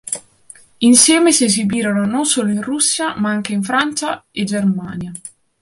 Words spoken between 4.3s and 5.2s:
e Germania.